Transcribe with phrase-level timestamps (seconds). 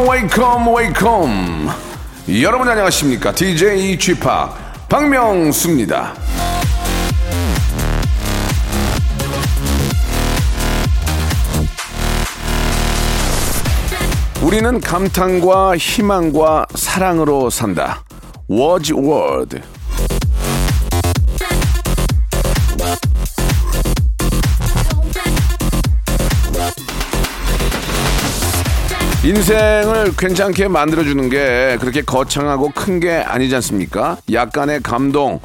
[0.00, 1.68] Welcome welcome welcome
[2.42, 3.32] 여러분 안녕하십니까?
[3.32, 4.16] DJ G-Park
[4.88, 6.14] 박명수입니다.
[14.42, 18.02] 우리는 감탄과 희망과 사랑으로 산다.
[18.48, 19.60] 워즈워드
[29.24, 34.16] 인생을 괜찮게 만들어주는 게 그렇게 거창하고 큰 게 아니지 않습니까?
[34.32, 35.40] 약간의 감동,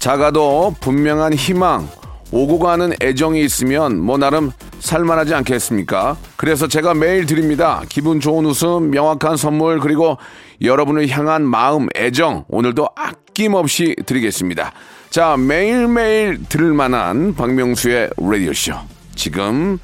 [0.00, 1.88] 작아도 분명한 희망,
[2.32, 6.16] 오고 가는 애정이 있으면 뭐 나름 살만하지 않겠습니까?
[6.36, 7.82] 그래서 제가 매일 드립니다.
[7.88, 10.18] 기분 좋은 웃음, 명확한 선물, 그리고
[10.60, 14.72] 여러분을 향한 마음, 애정, 오늘도 아낌없이 드리겠습니다.
[15.10, 18.72] 자, 매일매일 들을 만한 박명수의 라디오쇼.
[19.14, 19.78] 지금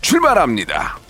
[0.00, 1.03] 출발합니다.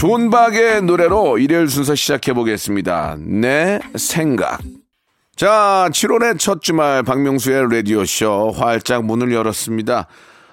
[0.00, 3.18] 존박의 노래로 일요일 순서 시작해 보겠습니다.
[3.18, 4.58] 내 생각.
[5.36, 10.06] 자, 7월의 첫 주말 박명수의 라디오쇼 활짝 문을 열었습니다.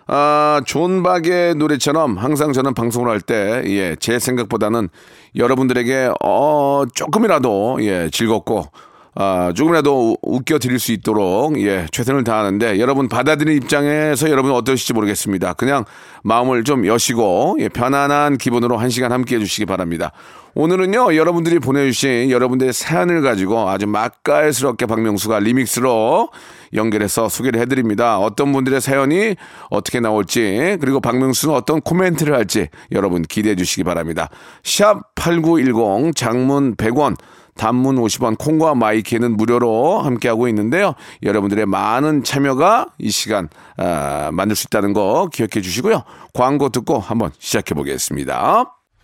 [0.08, 4.90] 아, 존박의 노래처럼 항상 저는 방송을 할 때, 예, 제 생각보다는
[5.38, 8.66] 여러분들에게, 어, 조금이라도, 예, 즐겁고,
[9.20, 14.94] 아, 조금이라도 우- 웃겨 드릴 수 있도록, 예, 최선을 다하는데, 여러분 받아들이는 입장에서 여러분 어떠실지
[14.94, 15.54] 모르겠습니다.
[15.54, 15.86] 그냥
[16.22, 20.12] 마음을 좀 여시고, 예, 편안한 기분으로 한 시간 함께 해주시기 바랍니다.
[20.54, 26.30] 오늘은요, 여러분들이 보내주신 여러분들의 사연을 가지고 아주 맛깔스럽게 박명수가 리믹스로
[26.76, 28.20] 연결해서 소개를 해드립니다.
[28.20, 29.36] 어떤 분들의 사연이
[29.72, 34.30] 어떻게 나올지, 그리고 박명수는 어떤 코멘트를 할지 여러분 기대해 주시기 바랍니다.
[34.64, 37.16] 샵 8910 장문 100원,
[37.58, 40.94] 단문 50원, 콩과 마이키는 무료로 함께하고 있는데요.
[41.24, 46.04] 여러분들의 많은 참여가 이 시간 아, 만들 수 있다는 거 기억해 주시고요.
[46.34, 48.77] 광고 듣고 한번 시작해 보겠습니다.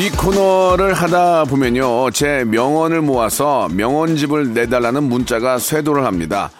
[0.00, 2.10] 이 코너를 하다 보면요.
[2.12, 6.50] 제 명언을 모아서 명언집을 내달라는 문자가 쇄도를 합니다.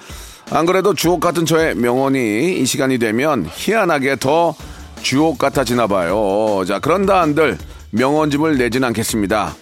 [0.51, 4.55] 안 그래도 주옥 같은 저의 명언이 이 시간이 되면 희한하게 더
[5.01, 6.65] 주옥 같아지나 봐요.
[6.67, 7.57] 자, 그런다 한들
[7.93, 9.55] 명언집을 내진 않겠습니다.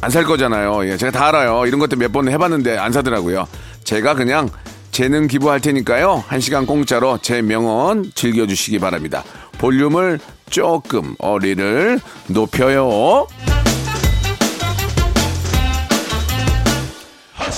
[0.00, 0.86] 안 살 거잖아요.
[0.86, 1.66] 예, 제가 다 알아요.
[1.66, 3.48] 이런 것도 몇 번 해봤는데 안 사더라고요.
[3.82, 4.48] 제가 그냥
[4.92, 6.22] 재능 기부할 테니까요.
[6.28, 9.24] 한 시간 공짜로 제 명언 즐겨주시기 바랍니다.
[9.58, 10.20] 볼륨을
[10.54, 11.98] 조금 어리를
[12.28, 13.26] 높여요.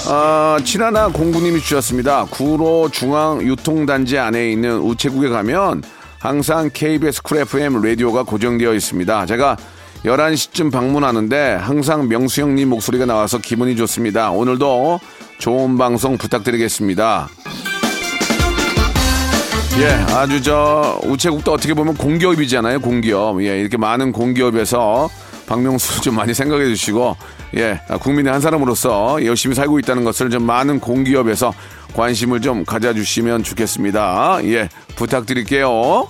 [0.08, 2.24] 아, 친하나 공구님이 주셨습니다.
[2.30, 5.82] 구로 중앙 유통단지 안에 있는 우체국에 가면
[6.18, 9.26] 항상 KBS 쿨 FM 라디오가 고정되어 있습니다.
[9.26, 9.58] 제가
[10.06, 14.30] 11시쯤 방문하는데 항상 명수 형님 목소리가 나와서 기분이 좋습니다.
[14.30, 15.00] 오늘도
[15.38, 17.28] 좋은 방송 부탁드리겠습니다.
[19.78, 23.42] 예, 아주 저 우체국도 어떻게 보면 공기업이잖아요, 공기업.
[23.42, 25.10] 예, 이렇게 많은 공기업에서
[25.46, 27.14] 박명수 좀 많이 생각해 주시고,
[27.58, 31.52] 예, 아, 국민의 한 사람으로서 열심히 살고 있다는 것을 좀 많은 공기업에서
[31.94, 34.38] 관심을 좀 가져주시면 좋겠습니다.
[34.44, 36.08] 예, 부탁드릴게요.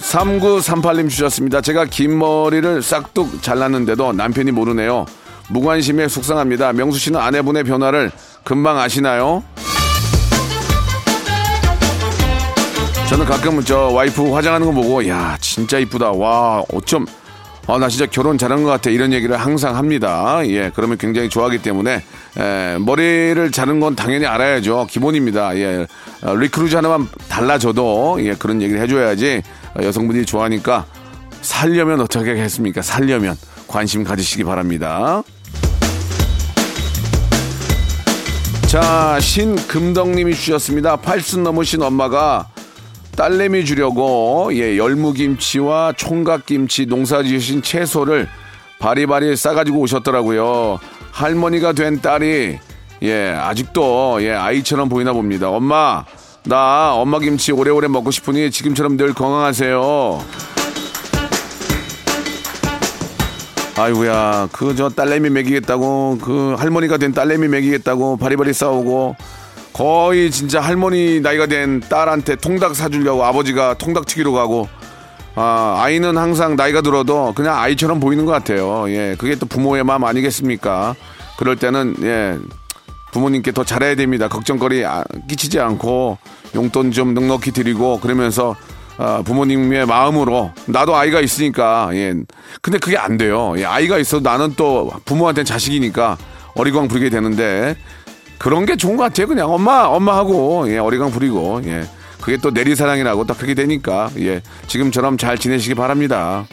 [0.00, 1.60] 3938님 주셨습니다.
[1.60, 5.04] 제가 긴 머리를 싹둑 잘랐는데도 남편이 모르네요.
[5.50, 6.72] 무관심에 속상합니다.
[6.72, 8.10] 명수 씨는 아내분의 변화를
[8.44, 9.44] 금방 아시나요?
[13.10, 16.12] 저는 가끔 저 와이프 화장하는 거 보고 야 진짜 이쁘다.
[16.12, 17.06] 와 어쩜
[17.66, 18.88] 아 나 진짜 결혼 잘한 것 같아.
[18.90, 20.40] 이런 얘기를 항상 합니다.
[20.46, 22.02] 예 그러면 굉장히 좋아하기 때문에
[22.38, 24.86] 에, 머리를 자른 건 당연히 알아야죠.
[24.88, 25.56] 기본입니다.
[25.56, 25.86] 예
[26.22, 29.42] 어, 립 루즈 하나만 달라져도 예 그런 얘기를 해줘야지
[29.76, 30.86] 어, 여성분들이 좋아하니까
[31.42, 32.80] 살려면 어떻게 하겠습니까?
[32.82, 33.36] 살려면
[33.66, 35.22] 관심 가지시기 바랍니다.
[38.68, 40.94] 자, 신금덕님이 주셨습니다.
[40.96, 42.46] 팔순 넘으신 엄마가
[43.20, 48.26] 딸내미 주려고 예, 열무김치와 총각김치 농사 지으신 채소를
[48.78, 50.78] 바리바리 싸가지고 오셨더라고요.
[51.10, 52.58] 할머니가 된 딸이
[53.02, 55.50] 예 아직도 예 아이처럼 보이나 봅니다.
[55.50, 56.06] 엄마
[56.44, 60.24] 나 엄마 김치 오래오래 먹고 싶으니 지금처럼 늘 건강하세요.
[63.76, 69.14] 아이고야 그 저 딸내미 먹이겠다고 그 할머니가 된 딸내미 먹이겠다고 바리바리 싸우고
[69.72, 74.68] 거의 진짜 할머니 나이가 된 딸한테 통닭 사주려고 아버지가 통닭 튀기러 가고
[75.34, 78.90] 아, 아이는 항상 나이가 들어도 그냥 아이처럼 보이는 것 같아요.
[78.90, 80.94] 예, 그게 또 부모의 마음 아니겠습니까?
[81.38, 82.36] 그럴 때는 예,
[83.12, 84.28] 부모님께 더 잘해야 됩니다.
[84.28, 86.18] 걱정거리 아, 끼치지 않고
[86.54, 88.56] 용돈 좀 넉넉히 드리고 그러면서
[88.98, 92.14] 아, 부모님의 마음으로 나도 아이가 있으니까 예.
[92.60, 93.54] 근데 그게 안 돼요.
[93.56, 96.18] 예, 아이가 있어도 나는 또 부모한테 자식이니까
[96.54, 97.76] 어리광 부리게 되는데
[98.40, 99.26] 그런 게 좋은 것 같아요.
[99.26, 101.84] 그냥 엄마 엄마 하고 예, 어리광 부리고 예.
[102.22, 104.40] 그게 또 내리사랑이라고 딱 그렇게 되니까 예.
[104.66, 106.46] 지금처럼 잘 지내시기 바랍니다.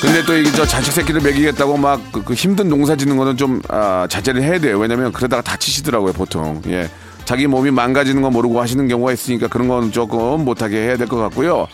[0.00, 3.60] 근데 또 이게 저 자식 새끼를 먹이겠다고 막 그 그 힘든 농사 짓는 거는 좀
[3.68, 4.78] 아, 자제를 해야 돼요.
[4.78, 6.62] 왜냐면 그러다가 다치시더라고요, 보통.
[6.68, 6.88] 예.
[7.26, 11.18] 자기 몸이 망가지는 거 모르고 하시는 경우가 있으니까 그런 건 조금 못하게 해야 될 것
[11.18, 11.68] 같고요.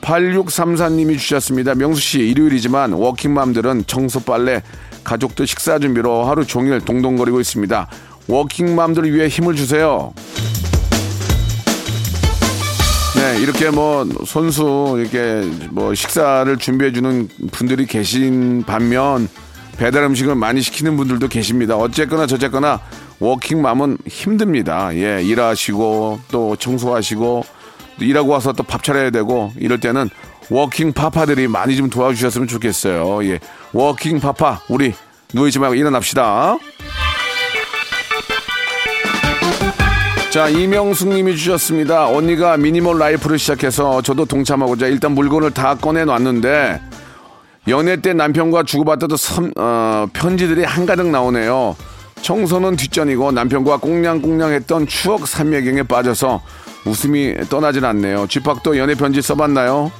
[0.00, 1.74] 8634님이 주셨습니다.
[1.74, 4.62] 명수 씨, 일요일이지만 워킹맘들은 청소 빨래,
[5.04, 7.88] 가족들 식사 준비로 하루 종일 동동거리고 있습니다.
[8.26, 10.12] 워킹맘들을 위해 힘을 주세요.
[13.16, 19.28] 네, 이렇게 뭐 손수 이렇게 뭐 식사를 준비해 주는 분들이 계신 반면
[19.76, 21.76] 배달 음식을 많이 시키는 분들도 계십니다.
[21.76, 22.80] 어쨌거나 저쨌거나
[23.18, 24.90] 워킹맘은 힘듭니다.
[24.94, 27.59] 예, 일하시고 또 청소하시고 또
[28.00, 30.08] 일하고 와서 또 밥 차려야 되고 이럴 때는
[30.50, 33.24] working papa들이 많이 좀 도와주셨으면 좋겠어요.
[33.24, 33.38] 예,
[33.72, 34.94] working papa 우리
[35.32, 36.56] 누워있지 말고 일어납시다.
[40.30, 42.06] 자, 이명숙 님이 주셨습니다.
[42.06, 46.80] 언니가 minimal life를 시작해서 저도 동참하고자 일단 물건을 다 꺼내놨는데
[47.68, 51.76] 연애 때 남편과 주고받던 선, 어, 편지들이 한가득 나오네요.
[52.22, 56.40] 청소는 뒷전이고 남편과 꽁냥꽁냥 했던 추억 삼매경에 빠져서
[56.84, 58.26] 웃음이 떠나질 않네요.
[58.28, 59.90] G-Park도 연애 편지 써봤나요?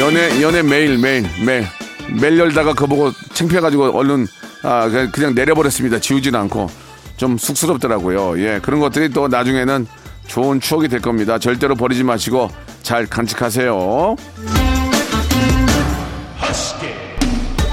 [0.00, 1.66] 연애 연애 매일 매일 매일
[2.20, 4.26] 매일 열다가 그거 보고 창피해가지고 얼른
[4.62, 5.98] 아 그냥- 그냥 내려버렸습니다.
[5.98, 6.68] 지우지는 않고
[7.16, 8.38] 좀 쑥스럽더라고요.
[8.40, 9.86] 예 그런 것들이 또 나중에는
[10.26, 11.38] 좋은 추억이 될 겁니다.
[11.38, 12.50] 절대로 버리지 마시고
[12.82, 14.16] 잘 간직하세요.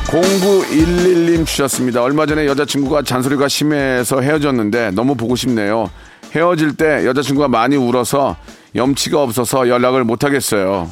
[0.07, 2.03] 0911님 주셨습니다.
[2.03, 5.89] 얼마 전에 여자친구가 잔소리가 심해서 헤어졌는데 너무 보고 싶네요.
[6.35, 8.35] 헤어질 때 여자친구가 많이 울어서
[8.75, 10.91] 염치가 없어서 연락을 못 하겠어요.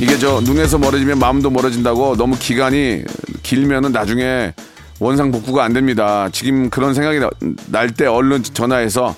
[0.00, 3.02] 이게 저 눈에서 멀어지면 마음도 멀어진다고 너무 기간이
[3.42, 4.54] 길면은 나중에
[5.00, 6.28] 원상 복구가 안 됩니다.
[6.30, 7.18] 지금 그런 생각이
[7.66, 9.14] 날 때 얼른 전화해서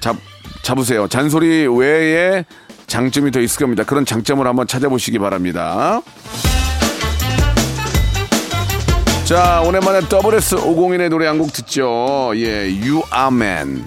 [0.00, 0.16] 잡,
[0.62, 1.08] 잡으세요.
[1.08, 2.44] 잔소리 외에
[2.86, 3.84] 장점이 더 있을 겁니다.
[3.84, 6.02] 그런 장점을 한번 찾아보시기 바랍니다.
[9.32, 12.32] 자, 오랜만에 WS 501의 노래 한 곡 듣죠.
[12.36, 13.82] 예, You Are Man.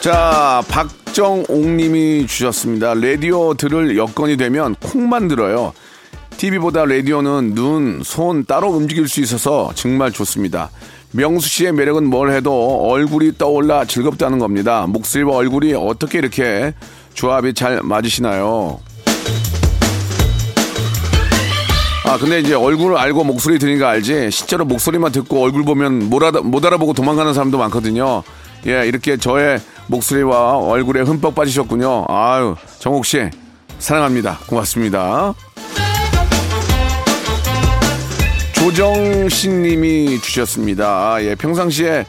[0.00, 2.94] 자, 박정옥님이 주셨습니다.
[2.94, 5.74] 라디오 들을 여건이 되면 콩만 들어요.
[6.38, 10.70] TV보다 라디오는 눈, 손 따로 움직일 수 있어서 정말 좋습니다.
[11.10, 14.86] 명수 씨의 매력은 뭘 해도 얼굴이 떠올라 즐겁다는 겁니다.
[14.86, 16.72] 목소리와 얼굴이 어떻게 이렇게
[17.12, 18.80] 조합이 잘 맞으시나요?
[22.12, 24.30] 아, 근데 이제 얼굴을 알고 목소리 들으니까 알지.
[24.30, 28.22] 실제로 목소리만 듣고 얼굴 보면 못, 알아, 못 알아보고 도망가는 사람도 많거든요.
[28.66, 32.04] 예, 이렇게 저의 목소리와 얼굴에 흠뻑 빠지셨군요.
[32.10, 33.30] 아유, 정옥 씨,
[33.78, 34.40] 사랑합니다.
[34.46, 35.32] 고맙습니다.
[38.56, 41.14] 조정신 님이 주셨습니다.
[41.14, 42.04] 아, 예, 평상시에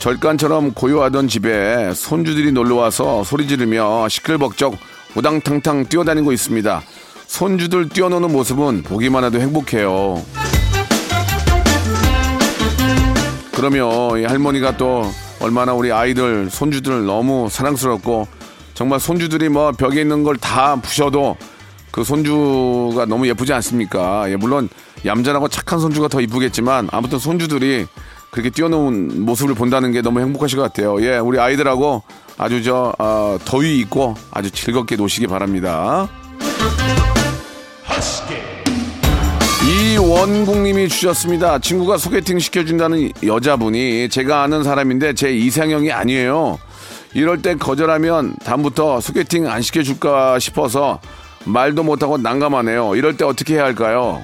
[0.00, 4.76] 절간처럼 고요하던 집에 손주들이 놀러 와서 소리 지르며 시끌벅적
[5.14, 6.82] 우당탕탕 뛰어다니고 있습니다.
[7.26, 10.22] 손주들 뛰어노는 모습은 보기만 해도 행복해요.
[13.52, 18.26] 그러면 이 할머니가 또 얼마나 우리 아이들, 손주들 너무 사랑스럽고
[18.74, 21.36] 정말 손주들이 뭐 벽에 있는 걸 다 부셔도
[21.90, 24.30] 그 손주가 너무 예쁘지 않습니까?
[24.30, 24.68] 예, 물론
[25.04, 27.86] 얌전하고 착한 손주가 더 이쁘겠지만 아무튼 손주들이
[28.30, 31.00] 그렇게 뛰어노는 모습을 본다는 게 너무 행복하실 것 같아요.
[31.02, 32.02] 예, 우리 아이들하고
[32.36, 36.08] 아주 저 어, 더위 있고 아주 즐겁게 노시기 바랍니다.
[40.06, 41.58] 이원국님이 주셨습니다.
[41.58, 46.60] 친구가 소개팅 시켜준다는 여자분이 제가 아는 사람인데 제 이상형이 아니에요.
[47.12, 51.00] 이럴 때 거절하면 다음부터 소개팅 안 시켜줄까 싶어서
[51.44, 52.94] 말도 못하고 난감하네요.
[52.94, 54.22] 이럴 때 어떻게 해야 할까요?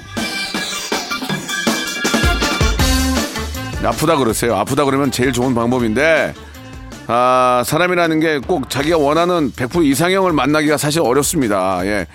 [3.85, 4.55] 아프다 그러세요.
[4.55, 6.33] 아프다 그러면 제일 좋은 방법인데
[7.09, 11.85] 아, 사람이라는 게 꼭 자기가 원하는 100% 이상형을 만나기가 사실 어렵습니다.
[11.87, 12.07] 예.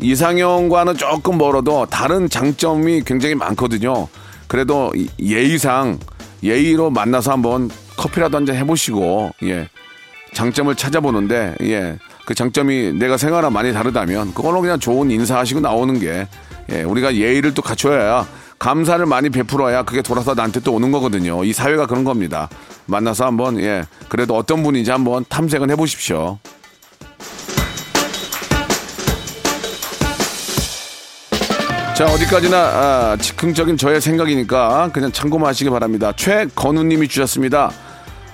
[0.00, 4.08] 이상형과는 조금 멀어도 다른 장점이 굉장히 많거든요.
[4.48, 5.98] 그래도 이- 예의상
[6.42, 9.68] 예의로 만나서 한번 커피라도 한잔 해보시고 예
[10.34, 16.28] 장점을 찾아보는데 예 그 장점이 내가 생활랑 많이 다르다면 그걸로 그냥 좋은 인사하시고 나오는 게
[16.70, 18.24] 예, 우리가 예의를 또 갖춰야
[18.56, 21.42] 감사를 많이 베풀어야 그게 돌아서 나한테 또 오는 거거든요.
[21.42, 22.48] 이 사회가 그런 겁니다.
[22.86, 26.38] 만나서 한번 예 그래도 어떤 분인지 한번 탐색은 해보십시오.
[32.00, 36.14] 자 어디까지나 아, 즉흥적인 저의 생각이니까 그냥 참고만 하시기 바랍니다.
[36.16, 37.70] 최건우님이 주셨습니다.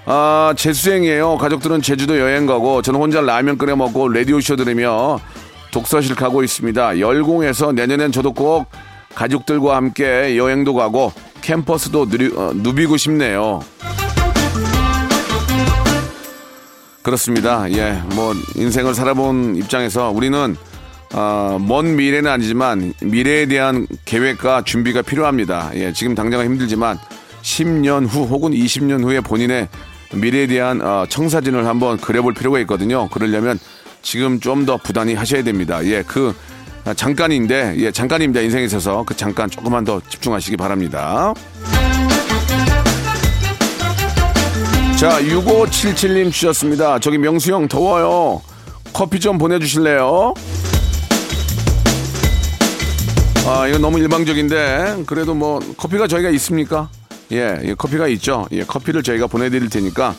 [0.04, 1.36] 아 재수생이에요.
[1.36, 5.18] 가족들은 제주도 여행 가고 저는 혼자 라면 끓여 먹고 라디오 쇼 들으며
[5.72, 7.00] 독서실 가고 있습니다.
[7.00, 8.66] 열공해서 내년엔 저도 꼭
[9.16, 13.64] 가족들과 함께 여행도 가고 캠퍼스도 누리, 어, 누비고 싶네요.
[17.02, 17.68] 그렇습니다.
[17.72, 20.54] 예, 뭐 인생을 살아본 입장에서 우리는
[21.12, 25.70] 어, 먼 미래는 아니지만 미래에 대한 계획과 준비가 필요합니다.
[25.74, 26.98] 예, 지금 당장은 힘들지만
[27.42, 29.68] 10년 후 혹은 20년 후에 본인의
[30.14, 33.08] 미래에 대한 어, 청사진을 한번 그려볼 필요가 있거든요.
[33.08, 33.58] 그러려면
[34.02, 35.84] 지금 좀 더 부단히 하셔야 됩니다.
[35.84, 36.34] 예, 그
[36.84, 38.40] 아, 잠깐인데 예, 잠깐입니다.
[38.40, 41.34] 인생에 있어서 그 잠깐 조금만 더 집중하시기 바랍니다.
[44.98, 46.98] 자, 6577님 주셨습니다.
[47.00, 48.40] 저기 명수 형 더워요.
[48.92, 50.32] 커피 좀 보내주실래요?
[53.46, 56.88] 아, 이거 너무 일방적인데, 그래도 뭐, 커피가 저희가 있습니까?
[57.30, 58.46] 예, 예, 커피가 있죠.
[58.52, 60.14] 예, 커피를 저희가 보내드릴 테니까,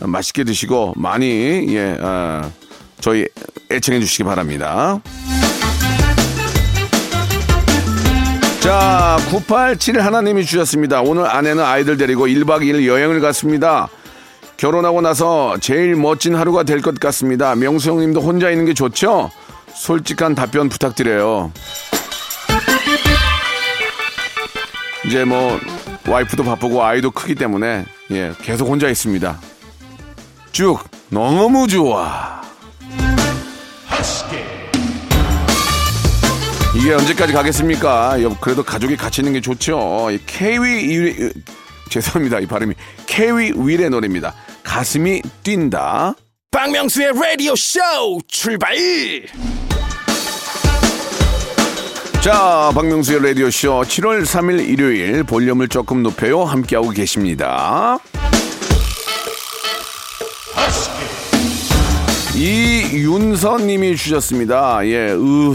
[0.00, 2.50] 어, 맛있게 드시고, 많이, 예, 어,
[3.00, 3.26] 저희
[3.70, 5.00] 애청해 주시기 바랍니다.
[8.60, 11.00] 자, 987 하나님이 주셨습니다.
[11.02, 13.88] 오늘 아내는 아이들 데리고 1박 2일 여행을 갔습니다.
[14.56, 17.54] 결혼하고 나서 제일 멋진 하루가 될 것 같습니다.
[17.54, 19.30] 명수 형님도 혼자 있는 게 좋죠?
[19.74, 21.52] 솔직한 답변 부탁드려요.
[25.06, 25.58] 이제 뭐
[26.06, 29.38] 와이프도 바쁘고 아이도 크기 때문에 예 계속 혼자 있습니다.
[30.52, 30.78] 쭉
[31.10, 32.38] 너무 좋아.
[36.76, 38.22] 이게 언제까지 가겠습니까?
[38.22, 40.08] 여- 그래도 가족이 같이 있는 게 좋죠.
[40.12, 41.32] 이-
[41.90, 42.74] 죄송합니다 이 발음이
[43.06, 44.34] 케위 윌의 노래입니다.
[44.62, 46.14] 가슴이 뛴다.
[46.50, 47.80] 박명수의 라디오 쇼
[48.28, 48.74] 출발
[52.20, 56.42] 자, 박명수의 라디오쇼 7월 3일 일요일 볼륨을 조금 높여요.
[56.42, 57.98] 함께하고 계십니다.
[62.34, 64.84] 이윤선 님이 주셨습니다.
[64.86, 65.54] 예, 으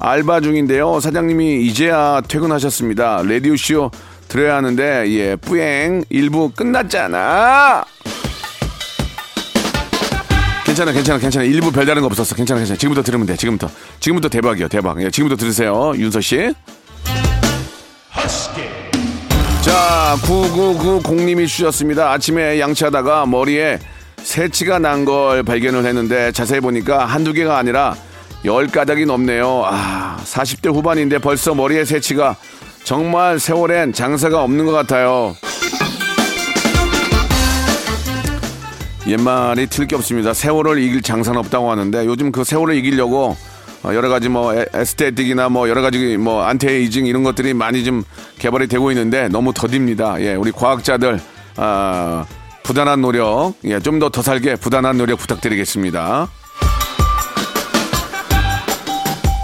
[0.00, 0.98] 알바 중인데요.
[1.00, 3.22] 사장님이 이제야 퇴근하셨습니다.
[3.22, 3.90] 라디오쇼
[4.28, 7.84] 들어야 하는데, 예, 뿌행 일부 끝났잖아.
[10.78, 11.44] 괜찮아, 괜찮아, 괜찮아.
[11.44, 12.36] 일부 별다른 거 없었어.
[12.36, 12.78] 괜찮아, 괜찮아.
[12.78, 13.34] 지금부터 들으면 돼.
[13.36, 13.68] 지금부터.
[13.98, 15.02] 지금부터 대박이요, 대박.
[15.02, 16.54] 예, 지금부터 들으세요, 윤서 씨.
[19.62, 22.12] 자, 9990님이 주셨습니다.
[22.12, 23.78] 아침에 양치하다가 머리에
[24.22, 27.96] 새치가 난 걸 발견을 했는데 자세히 보니까 한두 개가 아니라
[28.44, 29.62] 열 가닥이 넘네요.
[29.66, 32.36] 아, 40대 후반인데 벌써 머리에 새치가
[32.84, 35.34] 정말 세월엔 장사가 없는 것 같아요.
[39.08, 40.34] 옛말이 틀릴 게 없습니다.
[40.34, 43.36] 세월을 이길 장사는 없다고 하는데 요즘 그 세월을 이기려고
[43.84, 48.02] 어, 여러 가지 뭐 에- aesthetic이나 뭐 여러 가지 뭐 안티에이징 이런 것들이 많이 좀
[48.38, 50.20] 개발이 되고 있는데 너무 더딥니다.
[50.20, 51.20] 예, 우리 과학자들
[51.56, 52.24] 아,
[52.64, 56.28] 부단한 노력, 예, 좀 더 더 살게 부단한 노력 부탁드리겠습니다.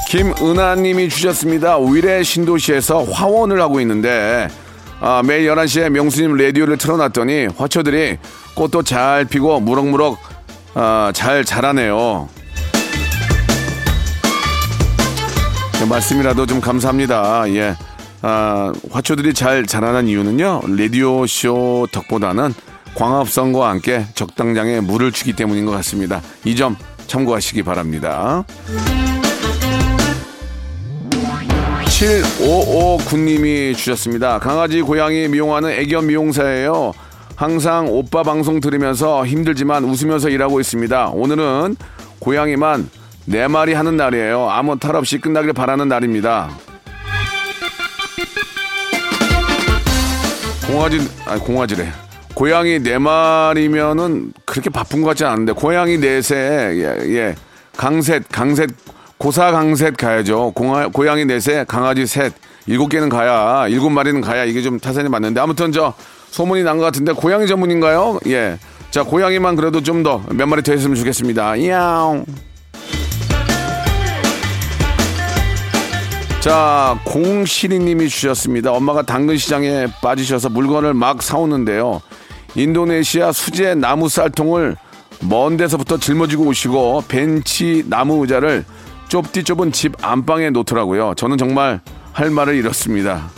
[0.09, 1.79] 김은하님이 주셨습니다.
[1.79, 4.49] 위례 신도시에서 화원을 하고 있는데
[5.01, 8.19] 아, 매일 11시에 명수님 라디오를 틀어놨더니 화초들이
[8.55, 10.19] 꽃도 잘 피고 무럭무럭
[10.75, 12.29] 아, 잘 자라네요.
[15.79, 17.45] 그 말씀이라도 좀 감사합니다.
[17.51, 17.77] 예.
[18.23, 22.55] 아, 화초들이 잘 자라는 이유는요, 라디오 쇼 덕보다는
[22.95, 26.23] 광합성과 함께 적당량의 물을 주기 때문인 것 같습니다.
[26.45, 28.45] 이 점 참고하시기 바랍니다.
[31.95, 34.39] 7559님이 주셨습니다.
[34.41, 36.93] 강아지, 고양이 미용하는 애견 미용사예요.
[37.37, 41.11] 항상 오빠 방송 들으면서 힘들지만 웃으면서 일하고 있습니다.
[41.11, 41.77] 오늘은
[42.19, 42.89] 고양이만
[43.27, 44.49] 네 마리 하는 날이에요.
[44.51, 46.51] 아무 탈 없이 끝나길 바라는 날입니다.
[50.67, 51.93] 공화지, 아니, 공화지래.
[52.35, 57.35] 고양이 네 마리면은 그렇게 바쁜 것 같지 않은데, 고양이 넷에, 예, 예.
[57.77, 58.71] 강셋, 강셋,
[59.19, 60.53] 고사 강셋 가야죠.
[60.55, 62.33] 공화, 고양이 넷에 강아지 셋,
[62.67, 65.95] 일곱 개는 가야, 일곱 마리는 가야 이게 좀 타산이 맞는데, 아무튼 저
[66.31, 68.19] 소문이 난 것 같은데, 고양이 전문인가요?
[68.27, 68.59] 예.
[68.91, 71.65] 자, 고양이만 그래도 좀 더 몇 마리 더 했으면 좋겠습니다.
[71.67, 72.25] 야옹.
[76.41, 78.71] 자, 공시리님이 주셨습니다.
[78.73, 82.03] 엄마가 당근 시장에 빠지셔서 물건을 막 사오는데요.
[82.55, 84.77] 인도네시아 수제 나무 쌀통을
[85.23, 88.65] 먼 데서부터 짊어지고 오시고 벤치 나무 의자를
[89.15, 91.15] 좁디 좁은 집 안방에 놓더라고요.
[91.17, 91.81] 저는 정말
[92.13, 93.31] 할 말을 잃었습니다.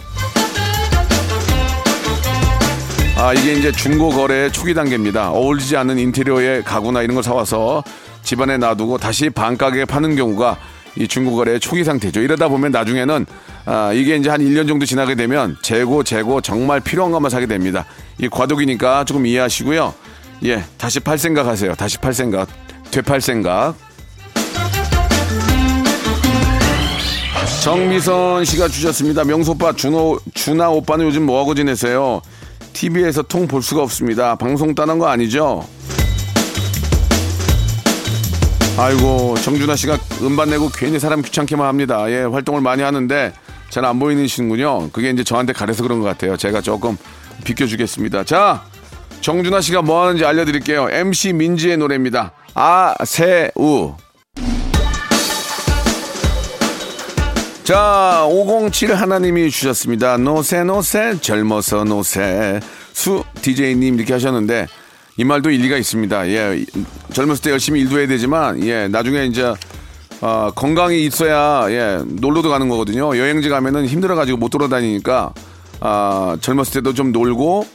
[3.18, 5.32] 아, 이게 이제 중고 거래의 초기 단계입니다.
[5.32, 7.84] 어울리지 않는 인테리어의 가구나 이런 걸 사와서
[8.22, 10.56] 집안에 놔두고 다시 반가게에 파는 경우가
[10.96, 12.22] 이 중고 거래의 초기 상태죠.
[12.22, 13.26] 이러다 보면 나중에는
[13.66, 17.84] 아, 이게 이제 한 1년 정도 지나게 되면 재고 재고 정말 필요한 것만 사게 됩니다.
[18.16, 19.92] 이 과도기니까 조금 이해하시고요.
[20.44, 21.74] 예, 다시 팔 생각 하세요.
[21.74, 22.48] 다시 팔 생각.
[22.90, 23.85] 되팔 생각.
[27.70, 29.24] 정미선 씨가 주셨습니다.
[29.24, 32.22] 명수 오빠, 준호, 준아 오빠는 요즘 뭐하고 지내세요?
[32.72, 34.36] TV에서 통 볼 수가 없습니다.
[34.36, 35.66] 방송 따는 거 아니죠?
[38.78, 42.08] 아이고, 정준하 씨가 음반 내고 괜히 사람 귀찮게만 합니다.
[42.08, 43.32] 예, 활동을 많이 하는데
[43.70, 44.90] 잘 안 보이시는군요.
[44.92, 46.36] 그게 이제 저한테 가려서 그런 것 같아요.
[46.36, 46.96] 제가 조금
[47.42, 48.22] 비켜주겠습니다.
[48.22, 48.62] 자,
[49.22, 50.88] 정준하 씨가 뭐 하는지 알려드릴게요.
[50.92, 52.30] MC 민지의 노래입니다.
[52.54, 53.96] 아세우.
[57.66, 60.18] 자, 507 하나님이 주셨습니다.
[60.18, 62.60] 노세, 노세, 젊어서 노세.
[62.92, 64.68] 수 DJ님 이렇게 하셨는데,
[65.16, 66.28] 이 말도 일리가 있습니다.
[66.28, 66.64] 예,
[67.12, 69.52] 젊었을 때 열심히 일도 해야 되지만, 예, 나중에 이제,
[70.20, 73.18] 어, 건강이 있어야, 예, 놀러도 가는 거거든요.
[73.18, 75.34] 여행지 가면은 힘들어가지고 못 돌아다니니까,
[75.80, 77.66] 아, 젊었을 때도 좀 놀고,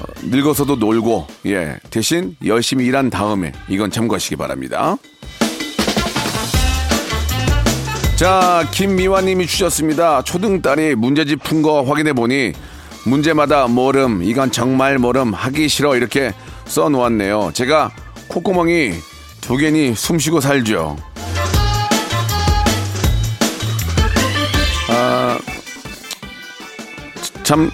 [0.00, 4.98] 어, 늙어서도 놀고, 예, 대신 열심히 일한 다음에, 이건 참고하시기 바랍니다.
[8.16, 10.22] 자, 김미화님이 주셨습니다.
[10.22, 12.54] 초등 딸이 문제집 푼 거 확인해 보니
[13.04, 16.32] 문제마다 모름, 이건 정말 모름, 하기 싫어 이렇게
[16.64, 17.50] 써 놓았네요.
[17.52, 17.90] 제가
[18.28, 18.94] 콧구멍이
[19.42, 20.96] 두 개니 숨 쉬고 살죠.
[24.88, 25.38] 아,
[27.42, 27.70] 참,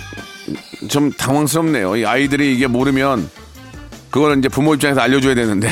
[0.88, 1.96] 좀 당황스럽네요.
[1.96, 3.30] 이 아이들이 이게 모르면
[4.10, 5.70] 그거는 이제 부모 입장에서 알려줘야 되는데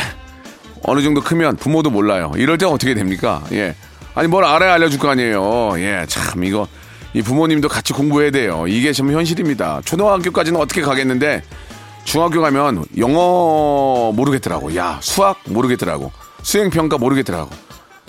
[0.84, 2.32] 어느 정도 크면 부모도 몰라요.
[2.36, 3.42] 이럴 때 어떻게 됩니까?
[3.50, 3.74] 예.
[4.14, 5.72] 아니 뭘 알아야 알려줄 거 아니에요.
[5.78, 6.66] 예, 참 이거
[7.14, 8.66] 이 부모님도 같이 공부해야 돼요.
[8.68, 9.80] 이게 참 현실입니다.
[9.84, 11.42] 초등학교까지는 어떻게 가겠는데
[12.04, 14.76] 중학교 가면 영어 모르겠더라고.
[14.76, 16.12] 야 수학 모르겠더라고.
[16.42, 17.50] 수행 평가 모르겠더라고.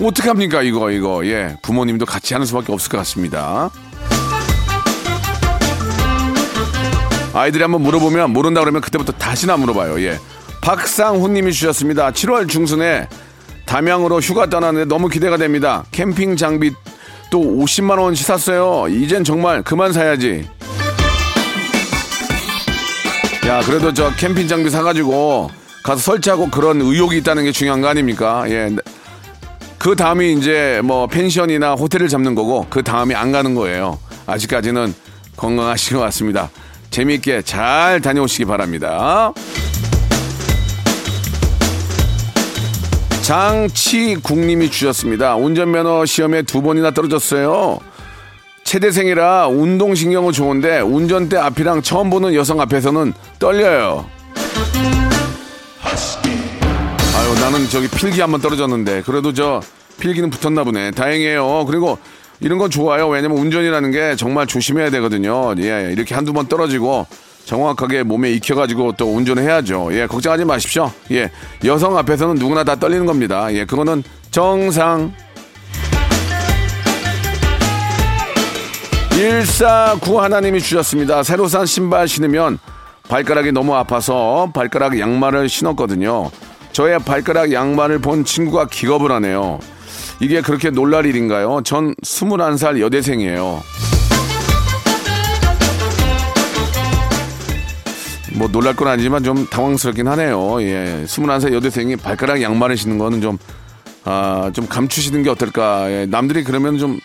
[0.02, 3.70] 어떻게 합니까 이거 이거 예 부모님도 같이 하는 수밖에 없을 것 같습니다.
[7.34, 10.02] 아이들이 한번 물어보면 모른다 그러면 그때부터 다시는 안 물어봐요.
[10.02, 10.20] 예.
[10.62, 12.12] 박상훈님이 주셨습니다.
[12.12, 13.08] 7월 중순에
[13.66, 15.84] 담양으로 휴가 떠나는데 너무 기대가 됩니다.
[15.92, 16.72] 캠핑 장비
[17.30, 18.88] 또 50만 원씩 샀어요.
[18.90, 20.48] 이젠 정말 그만 사야지.
[23.48, 25.50] 야, 그래도 저 캠핑 장비 사가지고
[25.84, 28.44] 가서 설치하고 그런 의욕이 있다는 게 중요한 거 아닙니까?
[28.50, 28.70] 예.
[29.80, 33.98] 그 다음이 이제 뭐 펜션이나 호텔을 잡는 거고 그 다음이 안 가는 거예요.
[34.28, 34.94] 아직까지는
[35.38, 36.50] 건강하신 것 같습니다.
[36.92, 39.34] 재미있게 잘 다녀오시기 바랍니다.
[43.22, 45.36] 장치국님이 주셨습니다.
[45.36, 47.80] 운전면허 시험에 두 번이나 떨어졌어요.
[48.64, 54.06] 체대생이라 운동신경은 좋은데 운전대 앞이랑 처음 보는 여성 앞에서는 떨려요.
[57.16, 59.62] 아유 나는 저기 필기 한번 떨어졌는데 그래도 저
[60.00, 60.92] 필기는 붙었나 보네.
[60.92, 61.66] 다행이에요.
[61.68, 62.00] 그리고
[62.40, 63.08] 이런 건 좋아요.
[63.08, 65.54] 왜냐면 운전이라는 게 정말 조심해야 되거든요.
[65.60, 67.06] 예, 이렇게 한두 번 떨어지고
[67.46, 69.90] 정확하게 몸에 익혀가지고 또 운전을 해야죠.
[69.92, 70.92] 예, 걱정하지 마십시오.
[71.12, 71.30] 예,
[71.66, 73.54] 여성 앞에서는 누구나 다 떨리는 겁니다.
[73.54, 75.14] 예, 그거는 정상.
[79.12, 81.22] 149 하나님이 주셨습니다.
[81.24, 82.58] 새로 산 신발 신으면
[83.08, 86.32] 발가락이 너무 아파서 발가락 양말을 신었거든요.
[86.72, 89.60] 저의 발가락 양말을 본 친구가 기겁을 하네요.
[90.22, 91.62] 이게 그렇게 놀랄 일인가요?
[91.64, 93.62] 전 21살 여대생이에요.
[98.36, 100.62] 뭐 놀랄 건 아니지만 좀 당황스럽긴 하네요.
[100.62, 101.04] 예.
[101.06, 103.38] 21살 여대생이 발가락 양말을 신는 거는 좀,
[104.06, 105.92] 아, 좀 감추시는 게 어떨까.
[105.92, 106.06] 예.
[106.06, 107.00] 남들이 그러면 좀,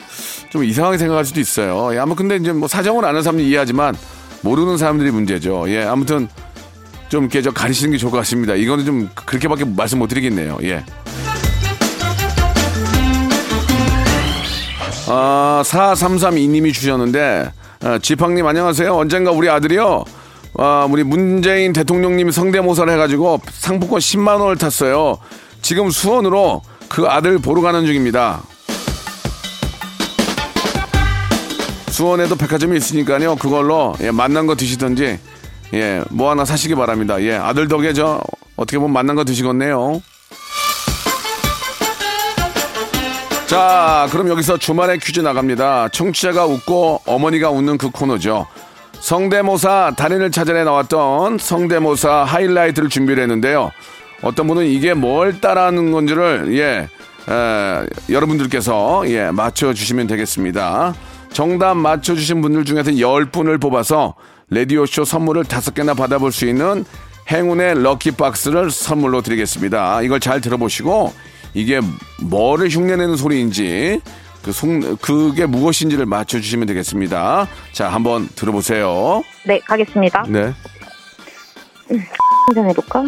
[0.51, 1.95] 좀 이상하게 생각할 수도 있어요.
[1.95, 1.99] 예.
[1.99, 3.97] 아무 근데 이제 뭐 사정을 아는 사람은 이해하지만
[4.43, 5.65] 모르는 사람들이 문제죠.
[5.69, 5.83] 예.
[5.85, 6.29] 아무튼
[7.09, 8.55] 좀 이렇게 저 가리시는 게 좋을 것 같습니다.
[8.55, 10.59] 이거는 좀 그렇게밖에 말씀 못 드리겠네요.
[10.63, 10.85] 예.
[15.09, 17.53] 아, 4332님이 주셨는데,
[17.85, 18.93] 아, 지팡님 안녕하세요.
[18.93, 20.05] 언젠가 우리 아들이요.
[20.59, 25.19] 아, 우리 문재인 대통령님 성대모사를 해가지고 상품권 10만 원을 탔어요.
[25.61, 28.43] 지금 수원으로 그 아들 보러 가는 중입니다.
[31.91, 33.37] 수원에도 백화점이 있으니까요.
[33.37, 35.19] 그걸로 예, 만난 거 드시든지
[35.75, 37.21] 예, 뭐 하나 사시기 바랍니다.
[37.23, 38.21] 예, 아들 덕에 저
[38.57, 40.01] 어떻게 보면 만난 거 드시겠네요.
[43.47, 45.89] 자, 그럼 여기서 주말에 퀴즈 나갑니다.
[45.91, 48.47] 청취자가 웃고 어머니가 웃는 그 코너죠.
[49.01, 53.71] 성대모사 달인을 찾아내 나왔던 성대모사 하이라이트를 준비를 했는데요.
[54.23, 56.89] 어떤 분은 이게 뭘 따라하는 건지를 예
[57.29, 60.95] 에, 여러분들께서 예 맞춰주시면 되겠습니다.
[61.33, 64.15] 정답 맞춰주신 분들 중에서 10분을 뽑아서
[64.51, 66.85] 레디오쇼 선물을 다섯 개나 받아볼 수 있는
[67.31, 70.03] 행운의 럭키박스를 선물로 드리겠습니다.
[70.03, 71.13] 이걸 잘 들어보시고
[71.55, 71.81] 이게
[72.23, 74.01] 뭐를 흉내내는 소리인지
[74.47, 77.49] 그 송, 그게 무엇인지를 맞춰주시면 되겠습니다.
[77.73, 79.25] 자, 한번 들어보세요.
[79.45, 80.25] 네, 가겠습니다.
[80.29, 80.55] 네.
[82.47, 83.05] 한잔 해볼까?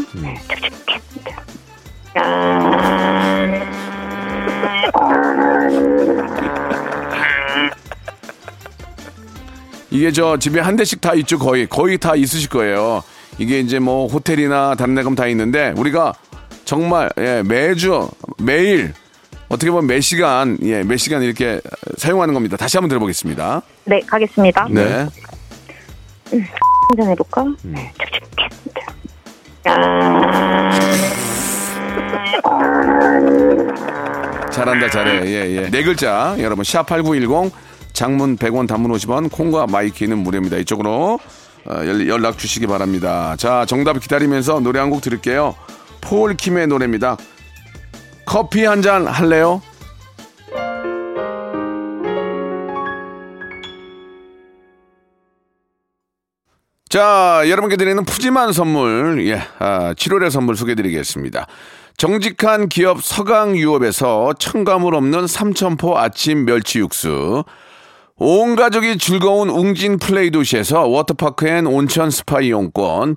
[9.90, 11.68] 이게 저 집에 한 대씩 다 있죠, 거의.
[11.68, 13.05] 거의 다 있으실 거예요.
[13.38, 16.14] 이게 이제 뭐 호텔이나 다른 데 가면 다 있는데 우리가
[16.64, 18.92] 정말 예, 매주 매일
[19.48, 21.61] 어떻게 보면 몇 시간 예, 몇 시간 이렇게
[21.96, 22.56] 사용하는 겁니다.
[22.56, 23.62] 다시 한번 들어보겠습니다.
[23.84, 24.68] 네, 가겠습니다.
[24.70, 25.06] 네.
[26.90, 27.44] 한잔 해볼까?
[34.50, 35.70] 잘한다 잘해 예, 예.
[35.70, 37.50] 네 글자 여러분 샵8910
[37.92, 41.18] 장문 100원 단문 50원 콩과 마이케이는 무료입니다 이쪽으로
[41.66, 45.54] 어, 연- 연락 주시기 바랍니다 자 정답 기다리면서 노래 한 곡 들을게요
[46.00, 47.16] 폴킴의 노래입니다
[48.29, 49.62] 커피 한 잔 할래요?
[56.88, 61.47] 자, 여러분께 드리는 푸짐한 선물, 예, 아, 7월의 선물 소개드리겠습니다.
[61.99, 67.45] 정직한 기업 서강유업에서 첨가물 없는 삼천포 아침 멸치 육수,
[68.17, 73.17] 온 가족이 즐거운 웅진 플레이 도시에서 워터파크 and 온천 스파 이용권,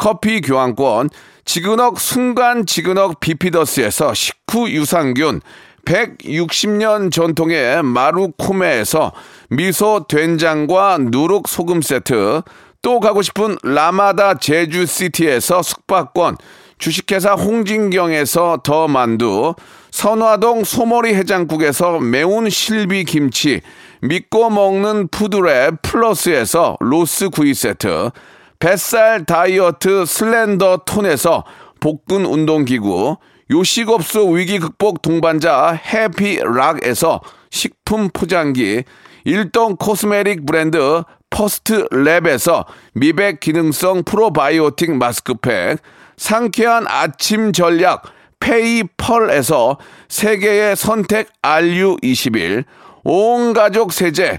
[0.00, 1.10] 커피 교환권,
[1.44, 5.42] 지그넉 순간 지그넉 비피더스에서 식후 유산균,
[5.84, 9.12] 160년 전통의 마루코메에서
[9.50, 12.40] 미소 된장과 누룩 소금 세트,
[12.80, 16.38] 또 가고 싶은 라마다 제주시티에서 숙박권,
[16.78, 19.54] 주식회사 홍진경에서 더 만두,
[19.90, 23.60] 선화동 소머리 해장국에서 매운 실비 김치,
[24.00, 28.12] 믿고 먹는 푸드랩 플러스에서 로스 구이 세트,
[28.60, 31.44] 뱃살 다이어트 슬렌더 톤에서
[31.80, 33.16] 복근 운동기구,
[33.50, 38.84] 요식업소 위기 극복 동반자 해피락에서 식품 포장기,
[39.24, 45.78] 일동 코스메틱 브랜드 퍼스트 랩에서 미백 기능성 프로바이오틱 마스크팩,
[46.16, 48.02] 상쾌한 아침 전략
[48.40, 52.64] 페이펄에서 세계의 선택 RU21,
[53.04, 54.38] 온 가족 세제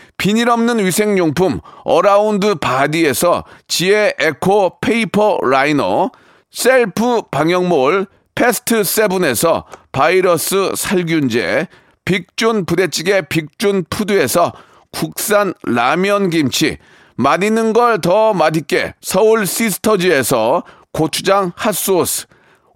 [0.21, 6.11] 비닐 없는 위생용품 어라운드 바디에서 지혜 에코 페이퍼 라이너,
[6.51, 8.05] 셀프 방역몰
[8.35, 11.67] 패스트 세븐에서 바이러스 살균제,
[12.05, 14.53] 빅준 부대찌개 빅준 푸드에서
[14.91, 16.77] 국산 라면 김치,
[17.15, 22.27] 맛있는 걸 더 맛있게 서울 시스터즈에서 고추장 핫소스,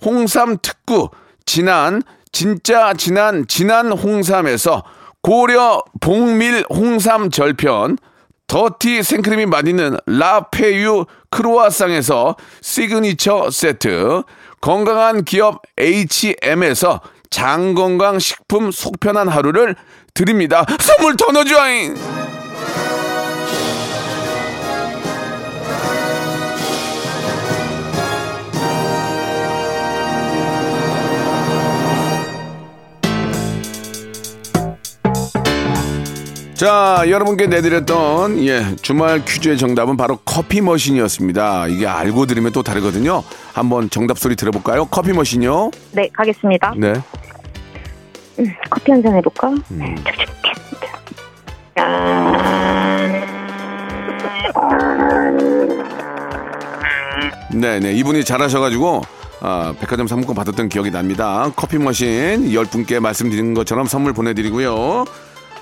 [0.04, 1.10] 홍삼 특구,
[1.46, 4.84] 진한, 진짜 진한, 진한 홍삼에서
[5.26, 7.98] 고려 봉밀 홍삼 절편,
[8.46, 14.22] 더티 생크림이 맛있는 라페유 크로아상에서 시그니처 세트,
[14.62, 19.76] 건강한 기업 H&M에서 장건강 식품 속편한 하루를
[20.14, 20.64] 드립니다.
[20.80, 22.25] 선물 더 넣어줘잉!
[36.56, 41.68] 자, 여러분께 내드렸던 예, 주말 퀴즈의 정답은 바로 커피 머신이었습니다.
[41.68, 43.24] 이게 알고 들으면 또 다르거든요.
[43.54, 44.86] 한번 정답 소리 들어볼까요?
[44.86, 45.72] 커피 머신요.
[45.92, 46.74] 네, 가겠습니다.
[46.78, 46.94] 네.
[48.70, 49.54] 커피 한 잔 해볼까?
[57.54, 57.94] 네, 네.
[57.94, 59.02] 이분이 잘하셔가지고
[59.42, 61.52] 아, 백화점 상품권 받았던 기억이 납니다.
[61.56, 65.06] 커피 머신 10분께 말씀드린 것처럼 선물 보내드리고요.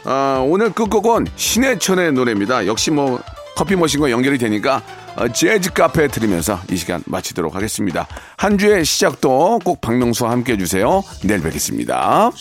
[0.06, 2.68] 아, 오늘 끝곡은 신해철의 노래입니다.
[2.68, 3.22] 역시 뭐
[3.56, 4.82] 커피 머신과 연결이 되니까
[5.16, 8.08] 어, 재즈 카페 들으면서 이 시간 마치도록 하겠습니다.
[8.38, 11.04] 한 주의 시작도 꼭 박명수와 함께 해주세요.
[11.24, 12.32] 내일 뵙겠습니다.